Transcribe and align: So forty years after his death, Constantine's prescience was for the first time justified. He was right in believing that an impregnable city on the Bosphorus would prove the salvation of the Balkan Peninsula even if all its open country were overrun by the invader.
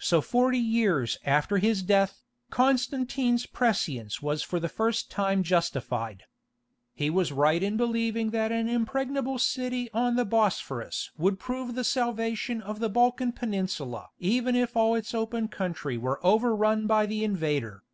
So 0.00 0.20
forty 0.20 0.58
years 0.58 1.18
after 1.24 1.58
his 1.58 1.84
death, 1.84 2.24
Constantine's 2.50 3.46
prescience 3.46 4.20
was 4.20 4.42
for 4.42 4.58
the 4.58 4.68
first 4.68 5.08
time 5.08 5.44
justified. 5.44 6.24
He 6.94 7.10
was 7.10 7.30
right 7.30 7.62
in 7.62 7.76
believing 7.76 8.30
that 8.30 8.50
an 8.50 8.68
impregnable 8.68 9.38
city 9.38 9.88
on 9.92 10.16
the 10.16 10.24
Bosphorus 10.24 11.12
would 11.16 11.38
prove 11.38 11.76
the 11.76 11.84
salvation 11.84 12.60
of 12.60 12.80
the 12.80 12.88
Balkan 12.90 13.30
Peninsula 13.30 14.08
even 14.18 14.56
if 14.56 14.76
all 14.76 14.96
its 14.96 15.14
open 15.14 15.46
country 15.46 15.96
were 15.96 16.18
overrun 16.26 16.88
by 16.88 17.06
the 17.06 17.22
invader. 17.22 17.84